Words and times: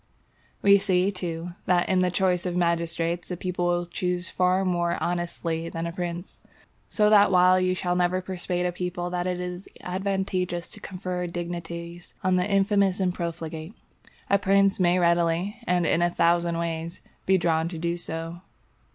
We 0.63 0.79
see, 0.79 1.11
too, 1.11 1.51
that 1.67 1.87
in 1.87 1.99
the 1.99 2.09
choice 2.09 2.47
of 2.47 2.57
magistrates 2.57 3.29
a 3.29 3.37
people 3.37 3.67
will 3.67 3.85
choose 3.85 4.29
far 4.29 4.65
more 4.65 4.97
honestly 4.99 5.69
than 5.69 5.85
a 5.85 5.91
prince; 5.91 6.39
so 6.89 7.07
that 7.11 7.31
while 7.31 7.59
you 7.59 7.75
shall 7.75 7.95
never 7.95 8.19
persuade 8.19 8.65
a 8.65 8.71
people 8.71 9.11
that 9.11 9.27
it 9.27 9.39
is 9.39 9.69
advantageous 9.81 10.67
to 10.69 10.79
confer 10.79 11.27
dignities 11.27 12.15
on 12.23 12.35
the 12.35 12.49
infamous 12.49 12.99
and 12.99 13.13
profligate, 13.13 13.75
a 14.27 14.39
prince 14.39 14.79
may 14.79 14.97
readily, 14.97 15.57
and 15.67 15.85
in 15.85 16.01
a 16.01 16.09
thousand 16.09 16.57
ways, 16.57 16.99
be 17.27 17.37
drawn 17.37 17.69
to 17.69 17.77
do 17.77 17.95
so. 17.95 18.41